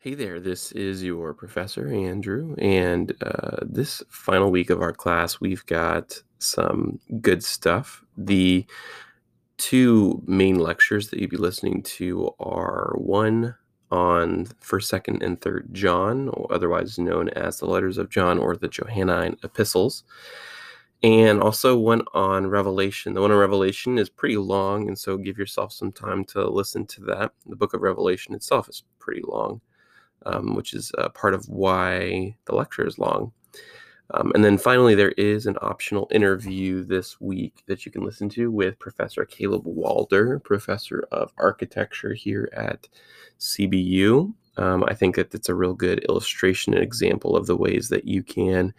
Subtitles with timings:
[0.00, 2.54] Hey there, this is your professor, Andrew.
[2.56, 8.04] And uh, this final week of our class, we've got some good stuff.
[8.16, 8.64] The
[9.56, 13.56] two main lectures that you'll be listening to are one
[13.90, 18.68] on 1st, 2nd, and 3rd John, otherwise known as the letters of John or the
[18.68, 20.04] Johannine epistles.
[21.02, 23.14] And also one on Revelation.
[23.14, 26.86] The one on Revelation is pretty long, and so give yourself some time to listen
[26.86, 27.32] to that.
[27.46, 29.60] The book of Revelation itself is pretty long
[30.26, 33.32] um, which is uh, part of why the lecture is long.
[34.14, 38.28] Um, and then finally, there is an optional interview this week that you can listen
[38.30, 42.88] to with Professor Caleb Walder, professor of architecture here at
[43.38, 44.32] CBU.
[44.56, 48.06] Um, I think that it's a real good illustration and example of the ways that
[48.06, 48.72] you can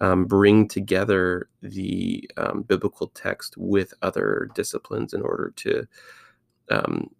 [0.00, 5.86] um, bring together the um, biblical text with other disciplines in order to
[6.70, 7.10] um,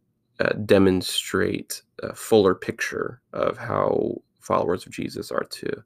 [0.41, 5.83] uh, demonstrate a fuller picture of how followers of Jesus are to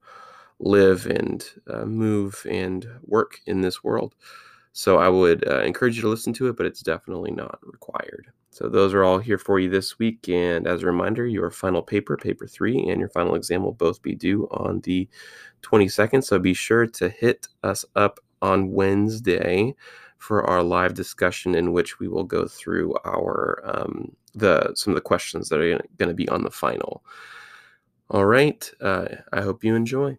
[0.59, 4.15] live and uh, move and work in this world.
[4.73, 8.31] So I would uh, encourage you to listen to it, but it's definitely not required.
[8.51, 10.29] So those are all here for you this week.
[10.29, 14.03] And as a reminder, your final paper, paper three, and your final exam will both
[14.03, 15.09] be due on the
[15.63, 16.25] 22nd.
[16.25, 19.75] So be sure to hit us up on Wednesday
[20.19, 24.97] for our live discussion in which we will go through our um, the some of
[24.97, 27.05] the questions that are going to be on the final.
[28.11, 30.19] All right, uh, I hope you enjoy.